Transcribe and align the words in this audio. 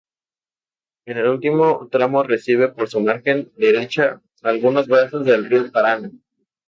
En 1.05 1.19
el 1.19 1.27
último 1.27 1.87
tramo 1.91 2.23
recibe 2.23 2.69
por 2.69 2.89
su 2.89 3.01
margen 3.01 3.51
derecha 3.55 4.19
algunos 4.41 4.87
brazos 4.87 5.23
del 5.25 5.47
río 5.47 5.71
Paraná. 5.71 6.09